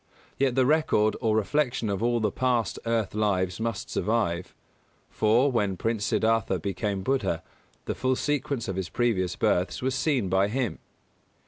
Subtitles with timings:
[0.39, 4.55] Yet the record or reflection of all the past earth lives must survive;
[5.11, 7.43] for, when Prince Siddhārtha became Buddha,
[7.85, 10.79] the full sequence of his previous births was seen by him.